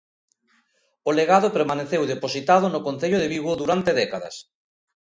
[1.09, 4.35] O legado permaneceu depositado no Concello de Vigo durante décadas.